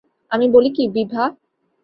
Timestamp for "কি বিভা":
0.69-1.23